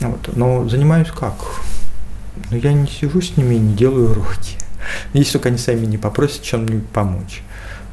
[0.00, 0.36] Вот.
[0.36, 1.34] Но занимаюсь как?
[2.50, 4.56] Но я не сижу с ними и не делаю уроки.
[5.12, 7.42] Если только они сами не попросят чем-нибудь помочь.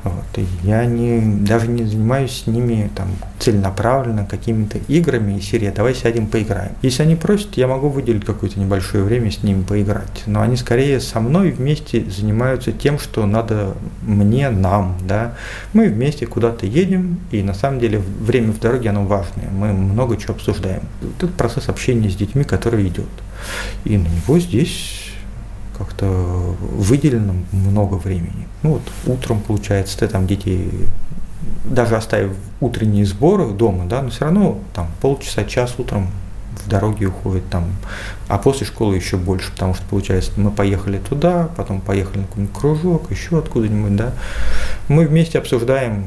[0.03, 0.25] Вот.
[0.37, 5.95] И я не, даже не занимаюсь с ними там, целенаправленно какими-то играми и серии «давай
[5.95, 6.71] сядем поиграем».
[6.81, 10.23] Если они просят, я могу выделить какое-то небольшое время с ними поиграть.
[10.25, 14.97] Но они скорее со мной вместе занимаются тем, что надо мне, нам.
[15.07, 15.35] Да?
[15.73, 19.49] Мы вместе куда-то едем, и на самом деле время в дороге оно важное.
[19.51, 20.83] Мы много чего обсуждаем.
[21.17, 23.05] Это процесс общения с детьми, который идет.
[23.83, 25.06] И на него здесь
[25.77, 28.47] как-то выделено много времени.
[28.63, 30.71] Ну вот утром, получается, ты там детей,
[31.65, 36.09] даже оставив утренние сборы дома, да, но все равно там полчаса, час утром
[36.65, 37.65] в дороге уходит там,
[38.27, 42.55] а после школы еще больше, потому что получается мы поехали туда, потом поехали на какой-нибудь
[42.55, 44.13] кружок, еще откуда-нибудь, да.
[44.87, 46.05] Мы вместе обсуждаем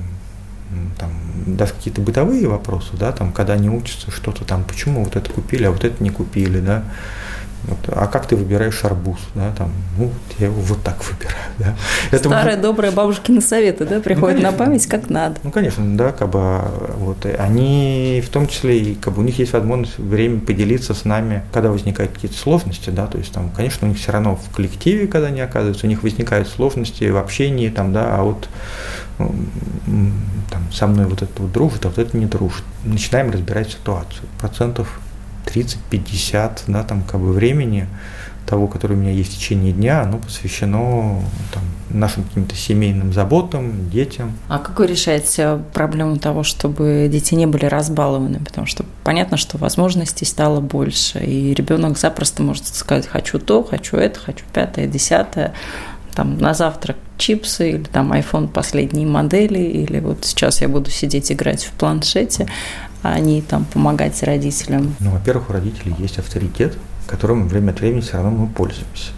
[0.98, 1.10] там,
[1.46, 5.64] даже какие-то бытовые вопросы, да, там, когда они учатся что-то там, почему вот это купили,
[5.64, 6.84] а вот это не купили, да.
[7.64, 9.18] Вот, а как ты выбираешь арбуз?
[9.34, 11.36] Да, там, ну, я его вот так выбираю.
[11.58, 11.76] Да.
[12.10, 12.60] Это Старые может...
[12.62, 15.36] добрые бабушкины советы, да, приходят ну, на память как надо.
[15.42, 16.60] Ну, конечно, да, как бы,
[16.96, 21.04] вот, они в том числе, и как бы у них есть возможность время поделиться с
[21.04, 24.54] нами, когда возникают какие-то сложности, да, то есть там, конечно, у них все равно в
[24.54, 28.48] коллективе, когда они оказываются, у них возникают сложности в общении, там, да, а вот
[29.18, 32.64] там, со мной вот это вот дружит, а вот это не дружит.
[32.84, 34.22] Начинаем разбирать ситуацию.
[34.38, 35.00] Процентов
[35.46, 37.86] 30-50 да, там, как бы времени
[38.46, 41.22] того, которое у меня есть в течение дня, оно посвящено
[41.52, 44.32] там, нашим каким-то семейным заботам, детям.
[44.48, 48.40] А как вы решаете проблему того, чтобы дети не были разбалованы?
[48.40, 53.96] Потому что понятно, что возможностей стало больше, и ребенок запросто может сказать «хочу то, хочу
[53.96, 55.52] это, хочу пятое, десятое»
[56.14, 61.30] там на завтрак чипсы или там iPhone последней модели, или вот сейчас я буду сидеть
[61.30, 62.48] играть в планшете
[63.02, 64.94] а не там помогать родителям?
[65.00, 69.12] Ну, во-первых, у родителей есть авторитет, которым время от времени все равно мы пользуемся.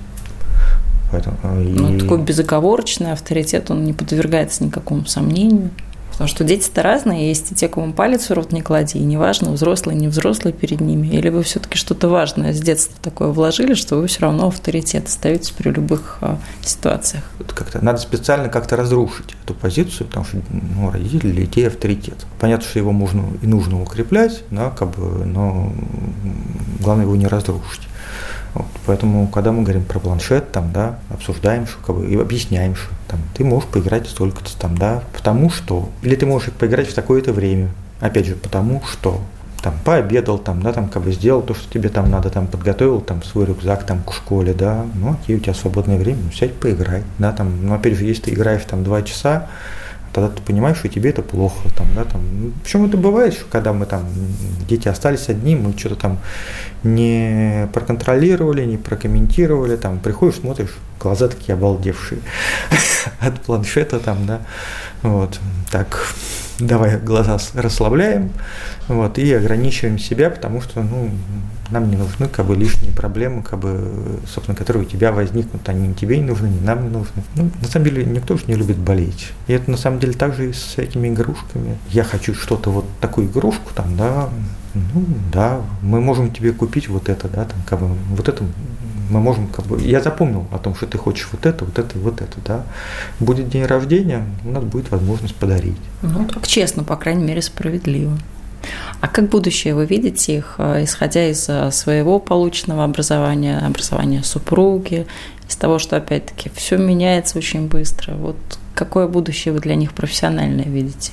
[1.10, 1.68] Поэтому, э, и...
[1.68, 5.70] Ну, такой безоговорочный авторитет, он не подвергается никакому сомнению.
[6.12, 9.50] Потому что дети-то разные, есть и те, кому палец в рот не клади, и неважно,
[9.50, 11.08] взрослый, не взрослый перед ними.
[11.08, 15.50] Или вы все-таки что-то важное с детства такое вложили, что вы все равно авторитет остаетесь
[15.50, 17.24] при любых а, ситуациях.
[17.54, 22.26] Как-то надо специально как-то разрушить эту позицию, потому что ну, родители для детей авторитет.
[22.38, 25.72] Понятно, что его можно и нужно укреплять, да, как бы, но
[26.80, 27.88] главное его не разрушить.
[28.54, 32.76] Вот, поэтому, когда мы говорим про планшет, там, да, обсуждаем, что, как бы, и объясняем,
[32.76, 36.94] что там, ты можешь поиграть столько-то там, да, потому что, или ты можешь поиграть в
[36.94, 39.20] такое-то время, опять же, потому что,
[39.62, 43.00] там, пообедал, там, да, там, как бы сделал то, что тебе там надо, там, подготовил,
[43.00, 46.54] там, свой рюкзак, там, к школе, да, ну, окей, у тебя свободное время, ну, сядь,
[46.54, 49.48] поиграй, да, там, ну, опять же, если ты играешь, там, два часа,
[50.12, 51.68] тогда ты понимаешь, что тебе это плохо.
[51.76, 52.20] Там, да, там.
[52.32, 54.06] Ну, Причем это бывает, что когда мы там,
[54.68, 56.18] дети остались одни, мы что-то там
[56.82, 62.20] не проконтролировали, не прокомментировали, там, приходишь, смотришь, глаза такие обалдевшие
[63.20, 64.40] от планшета там, да,
[65.02, 65.38] вот,
[65.70, 66.14] так,
[66.58, 68.32] давай глаза расслабляем,
[68.88, 71.10] вот, и ограничиваем себя, потому что, ну,
[71.72, 75.88] нам не нужны как бы лишние проблемы, как бы, собственно, которые у тебя возникнут, они
[75.88, 77.22] ни тебе не нужны, ни нам не нужны.
[77.34, 79.32] Ну, на самом деле, никто же не любит болеть.
[79.46, 81.78] И это на самом деле также и с этими игрушками.
[81.88, 84.28] Я хочу что-то вот такую игрушку, там, да,
[84.74, 88.44] ну, да, мы можем тебе купить вот это, да, там, как бы, вот это
[89.10, 91.98] мы можем, как бы, я запомнил о том, что ты хочешь вот это, вот это
[91.98, 92.64] и вот это, да.
[93.20, 95.76] Будет день рождения, у нас будет возможность подарить.
[96.02, 98.18] Ну, так честно, по крайней мере, справедливо.
[99.00, 105.06] А как будущее вы видите их, э, исходя из э, своего полученного образования, образования супруги,
[105.48, 108.14] из того, что опять-таки все меняется очень быстро.
[108.14, 108.36] Вот
[108.74, 111.12] какое будущее вы для них профессиональное видите?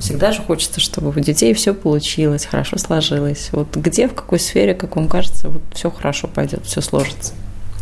[0.00, 3.50] Всегда же хочется, чтобы у детей все получилось, хорошо сложилось.
[3.52, 7.32] Вот где, в какой сфере, как вам кажется, вот все хорошо пойдет, все сложится.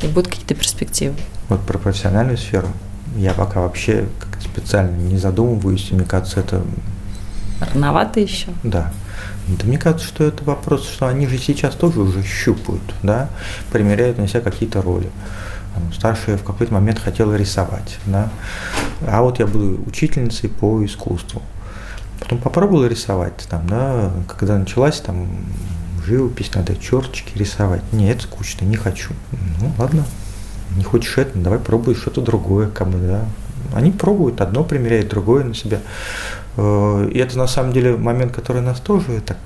[0.03, 1.15] И будут какие-то перспективы.
[1.49, 2.69] Вот про профессиональную сферу
[3.17, 4.07] я пока вообще
[4.41, 6.63] специально не задумываюсь, мне кажется, это
[7.73, 8.49] Рановато еще?
[8.63, 8.93] Да.
[9.49, 13.29] Да мне кажется, что это вопрос, что они же сейчас тоже уже щупают, да,
[13.73, 15.11] примеряют на себя какие-то роли.
[15.93, 18.31] Старшая в какой-то момент хотела рисовать, да,
[19.07, 21.43] а вот я буду учительницей по искусству.
[22.21, 25.29] Потом попробовала рисовать, там, да, когда началась там
[26.07, 27.83] живопись, надо черточки рисовать.
[27.93, 29.13] Нет, это скучно, не хочу.
[29.61, 30.05] Ну, ладно,
[30.77, 33.25] не хочешь это, давай пробуй что-то другое, как бы, да.
[33.75, 35.81] Они пробуют, одно примеряют, другое на себя.
[36.57, 39.39] Э, и это на самом деле момент, который нас тоже так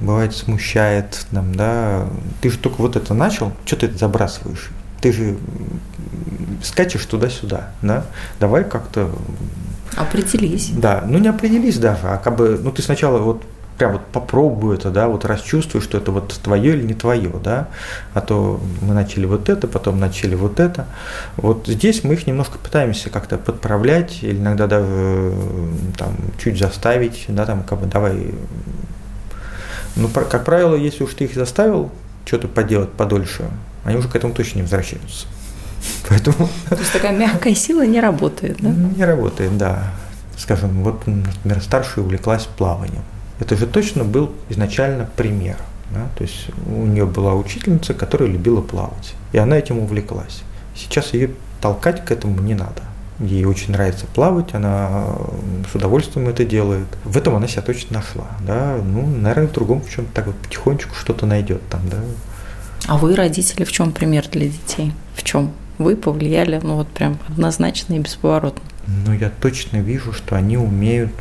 [0.00, 2.06] бывает смущает, нам, да,
[2.40, 4.70] ты же только вот это начал, что ты это забрасываешь?
[5.00, 5.36] Ты же
[6.62, 8.04] скачешь туда-сюда, да?
[8.40, 9.10] Давай как-то...
[9.96, 10.70] Определись.
[10.70, 13.42] Да, ну не определись даже, а как бы, ну ты сначала вот
[13.78, 17.68] прям вот попробуй это, да, вот расчувствуй, что это вот твое или не твое, да,
[18.12, 20.86] а то мы начали вот это, потом начали вот это.
[21.36, 25.32] Вот здесь мы их немножко пытаемся как-то подправлять, или иногда даже
[25.96, 28.34] там чуть заставить, да, там как бы давай.
[29.94, 31.90] Ну, как правило, если уж ты их заставил
[32.24, 33.44] что-то поделать подольше,
[33.84, 35.26] они уже к этому точно не возвращаются.
[36.08, 36.48] Поэтому...
[36.68, 38.70] То есть такая мягкая сила не работает, да?
[38.70, 39.92] Не работает, да.
[40.36, 43.02] Скажем, вот, например, старшая увлеклась плаванием.
[43.40, 45.56] Это же точно был изначально пример.
[45.90, 46.08] Да?
[46.16, 50.42] То есть у нее была учительница, которая любила плавать, и она этим увлеклась.
[50.74, 52.82] Сейчас ее толкать к этому не надо.
[53.20, 55.06] Ей очень нравится плавать, она
[55.70, 56.86] с удовольствием это делает.
[57.04, 58.26] В этом она себя точно нашла.
[58.46, 58.78] Да?
[58.84, 61.98] Ну, наверное, в другом в чем-то так вот потихонечку что-то найдет там, да.
[62.86, 64.92] А вы, родители, в чем пример для детей?
[65.14, 65.52] В чем?
[65.78, 68.62] Вы повлияли, ну вот прям однозначно и бесповоротно.
[68.86, 71.12] Ну, я точно вижу, что они умеют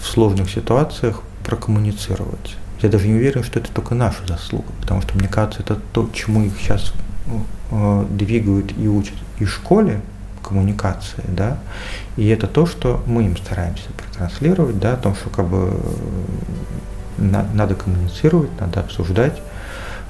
[0.00, 2.56] в сложных ситуациях прокоммуницировать.
[2.80, 6.10] Я даже не уверен, что это только наша заслуга, потому что, мне кажется, это то,
[6.12, 6.92] чему их сейчас
[7.70, 10.00] э, двигают и учат и в школе,
[10.42, 11.58] коммуникации, да,
[12.16, 15.80] и это то, что мы им стараемся протранслировать, да, о том, что как бы
[17.16, 19.40] на, надо коммуницировать, надо обсуждать,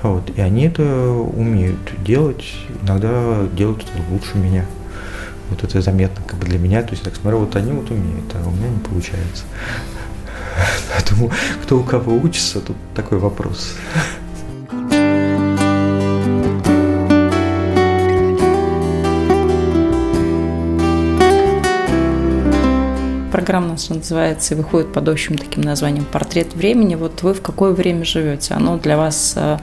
[0.03, 2.45] вот, и они это умеют делать,
[2.83, 4.65] иногда делают это лучше меня.
[5.51, 8.25] Вот это заметно как бы для меня, то есть так смотрю, вот они вот умеют,
[8.35, 9.45] а у меня не получается.
[10.93, 11.31] Поэтому
[11.63, 13.75] кто у кого учится, тут такой вопрос.
[23.33, 26.97] Программа у нас называется и выходит под общим таким названием «Портрет времени».
[26.97, 28.53] Вот вы в какое время живете?
[28.55, 29.59] Оно для вас э,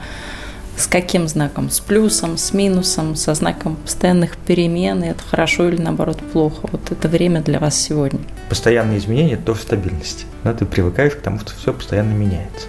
[0.80, 1.70] с каким знаком?
[1.70, 6.68] С плюсом, с минусом, со знаком постоянных перемен, и это хорошо или наоборот плохо?
[6.72, 8.20] Вот это время для вас сегодня.
[8.48, 10.26] Постоянные изменения– это тоже стабильность.
[10.42, 12.66] Да, ты привыкаешь к тому, что все постоянно меняется.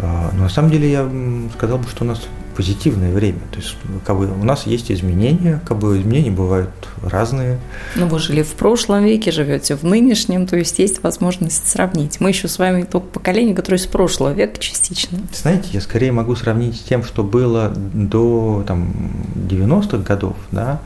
[0.00, 1.10] А, но на самом деле я
[1.56, 2.20] сказал бы, что у нас
[2.56, 3.40] позитивное время.
[3.50, 6.70] То есть как бы, у нас есть изменения, как бы изменения бывают
[7.02, 7.58] разные.
[7.94, 12.18] Ну, вы жили в прошлом веке, живете в нынешнем, то есть есть возможность сравнить.
[12.18, 15.18] Мы еще с вами только поколение, которое из прошлого века частично.
[15.34, 18.90] Знаете, я скорее могу сравнить с тем, что было до там,
[19.34, 20.80] 90-х годов, да,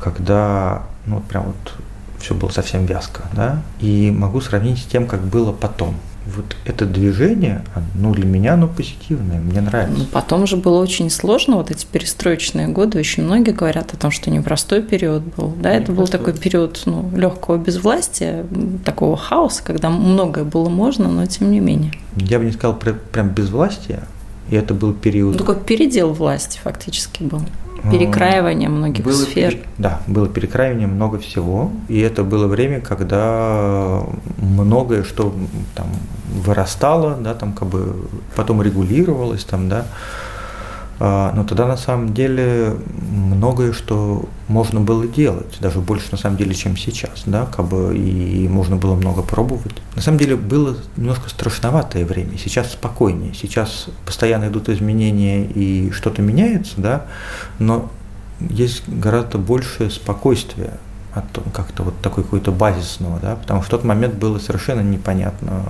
[0.00, 1.74] когда ну, вот прям вот
[2.18, 5.94] все было совсем вязко, да, и могу сравнить с тем, как было потом
[6.34, 7.62] вот это движение,
[7.94, 9.98] ну, для меня оно позитивное, мне нравится.
[9.98, 14.10] Ну, потом же было очень сложно, вот эти перестроечные годы, очень многие говорят о том,
[14.10, 18.44] что непростой период был, да, это был такой период, ну, легкого безвластия,
[18.84, 21.92] такого хаоса, когда многое было можно, но тем не менее.
[22.16, 24.02] Я бы не сказал прям безвластия,
[24.50, 25.32] и это был период...
[25.32, 27.42] Ну, такой передел власти фактически был.
[27.90, 29.52] Перекраивание многих было сфер.
[29.52, 29.64] Пере...
[29.78, 34.02] Да, было перекраивание много всего, и это было время, когда
[34.38, 35.32] многое что
[35.74, 35.86] там
[36.32, 40.35] вырастало, да, там как бы потом регулировалось, там, да, а,
[40.98, 42.74] но тогда на самом деле
[43.10, 47.96] многое, что можно было делать, даже больше на самом деле, чем сейчас, да, как бы
[47.96, 49.74] и можно было много пробовать.
[49.94, 56.22] На самом деле было немножко страшноватое время, сейчас спокойнее, сейчас постоянно идут изменения и что-то
[56.22, 57.06] меняется, да,
[57.58, 57.90] но
[58.40, 59.90] есть гораздо больше
[61.16, 65.62] спокойствия как-то вот такой какой-то базисного, да, потому что в тот момент было совершенно непонятно,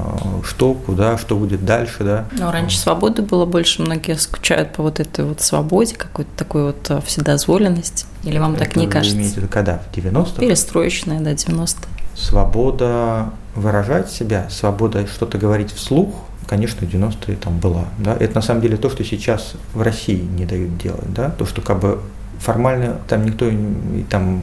[0.44, 2.24] что, куда, что будет дальше, да.
[2.32, 6.90] Но раньше свободы было больше, многие скучают по вот этой вот свободе, какой-то такой вот
[6.90, 8.06] э, вседозволенности.
[8.24, 9.16] Или вам Это так не кажется?
[9.16, 9.78] имеете в виду когда?
[9.78, 10.40] В 90-х?
[10.40, 11.76] Перестроечная, да, 90-е.
[12.14, 16.14] Свобода выражать себя, свобода что-то говорить вслух,
[16.46, 17.84] конечно, в 90-е там была.
[17.98, 18.16] Да?
[18.18, 21.12] Это на самом деле то, что сейчас в России не дают делать.
[21.12, 21.30] Да?
[21.30, 22.00] То, что как бы
[22.38, 23.50] формально там никто
[24.10, 24.42] там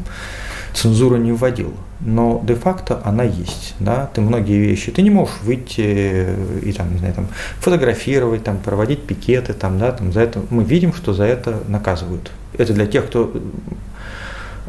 [0.73, 6.27] цензуру не вводил, но де-факто она есть, да, ты многие вещи, ты не можешь выйти
[6.63, 7.27] и там, не знаю, там,
[7.59, 12.31] фотографировать, там, проводить пикеты, там, да, там, за это, мы видим, что за это наказывают.
[12.57, 13.33] Это для тех, кто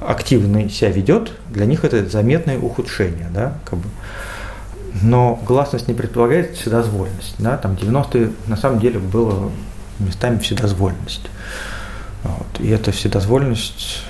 [0.01, 3.89] активно себя ведет, для них это заметное ухудшение, да, как бы.
[5.03, 9.51] Но гласность не предполагает вседозволенность, да, там 90-е на самом деле было
[9.99, 11.29] местами вседозволенность.
[12.23, 12.61] Вот.
[12.61, 14.05] И эта вседозволенность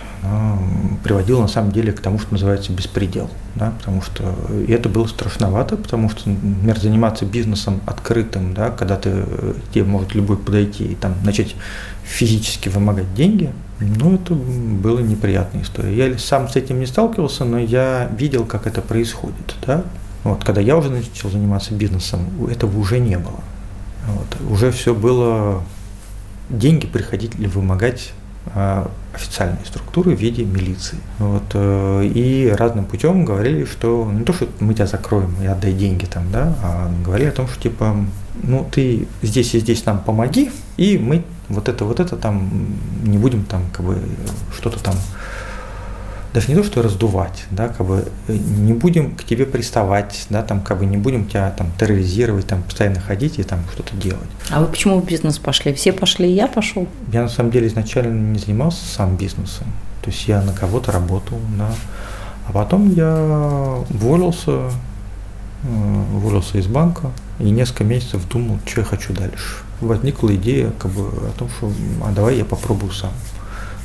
[1.02, 3.28] приводило на самом деле к тому, что называется беспредел.
[3.54, 4.34] Да, потому что
[4.66, 9.24] и это было страшновато, потому что, например, заниматься бизнесом открытым, да, когда ты,
[9.72, 11.54] тебе может любой подойти и там начать
[12.02, 15.94] физически вымогать деньги, ну, это было неприятная история.
[15.96, 19.54] Я сам с этим не сталкивался, но я видел, как это происходит.
[19.66, 19.84] Да?
[20.24, 22.20] Вот, когда я уже начал заниматься бизнесом,
[22.50, 23.40] этого уже не было.
[24.06, 25.62] Вот, уже все было,
[26.48, 28.23] деньги приходили вымогать а,
[29.14, 30.98] официальные структуры в виде милиции.
[31.18, 35.72] Вот, э, и разным путем говорили, что не то, что мы тебя закроем и отдай
[35.72, 37.96] деньги там, да, а говорили о том, что типа,
[38.42, 42.50] ну ты здесь и здесь нам помоги, и мы вот это, вот это там
[43.02, 43.98] не будем там как бы
[44.56, 44.94] что-то там
[46.34, 50.42] даже не то, что раздувать, да, как бы э, не будем к тебе приставать, да,
[50.42, 54.28] там, как бы не будем тебя там терроризировать, там, постоянно ходить и там что-то делать.
[54.50, 55.72] А вы почему в бизнес пошли?
[55.72, 56.88] Все пошли, я пошел?
[57.12, 59.68] Я на самом деле изначально не занимался сам бизнесом,
[60.02, 61.70] то есть я на кого-то работал, да,
[62.48, 64.72] а потом я уволился,
[65.62, 69.62] э, уволился из банка и несколько месяцев думал, что я хочу дальше.
[69.80, 71.70] Возникла идея как бы о том, что
[72.04, 73.12] а давай я попробую сам.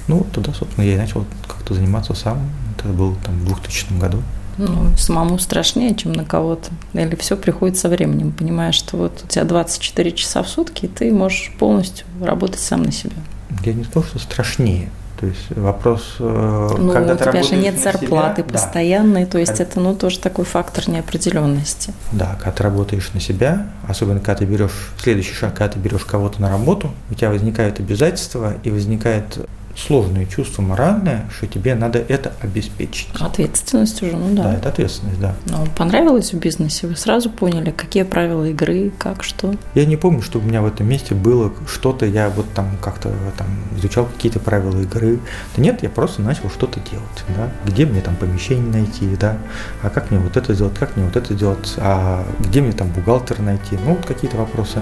[0.10, 2.40] Ну, тогда, собственно, я и начал как-то заниматься сам.
[2.76, 4.24] Это был там в 2000 году.
[4.58, 6.70] Ну, самому страшнее, чем на кого-то.
[6.94, 10.88] Или все приходит со временем, понимаешь, что вот у тебя 24 часа в сутки, и
[10.90, 13.16] ты можешь полностью работать сам на себя.
[13.64, 14.90] Я не сказал, что страшнее.
[15.20, 19.32] То есть вопрос, э, ну, когда у тебя же нет зарплаты себя, постоянной, да.
[19.32, 21.94] то есть это ну тоже такой фактор неопределенности.
[22.14, 26.06] Да, когда ты работаешь на себя, особенно когда ты берешь следующий шаг, когда ты берешь
[26.06, 29.40] кого-то на работу, у тебя возникают обязательства и возникает
[29.80, 33.10] сложное чувство моральное, что тебе надо это обеспечить.
[33.20, 34.44] Ответственность уже, ну да.
[34.44, 35.36] Да, это ответственность, да.
[35.46, 36.88] Но понравилось в бизнесе?
[36.88, 39.56] Вы сразу поняли, какие правила игры, как, что?
[39.76, 43.12] Я не помню, что у меня в этом месте было что-то, я вот там как-то
[43.38, 45.20] там изучал какие-то правила игры.
[45.56, 47.50] Да нет, я просто начал что-то делать, да.
[47.66, 49.38] Где мне там помещение найти, да,
[49.82, 52.90] а как мне вот это сделать, как мне вот это сделать, а где мне там
[52.90, 54.82] бухгалтера найти, ну вот какие-то вопросы.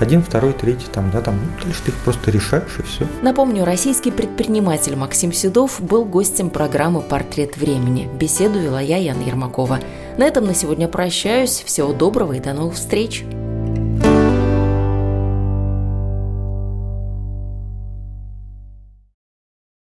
[0.00, 3.06] Один, второй, третий, там, да, там, ну, дальше ты их просто решаешь и все.
[3.22, 8.08] Напомню, российский предприниматель предприниматель Максим Седов был гостем программы «Портрет времени».
[8.18, 9.78] Беседу вела я, Яна Ермакова.
[10.18, 11.62] На этом на сегодня прощаюсь.
[11.64, 13.24] Всего доброго и до новых встреч!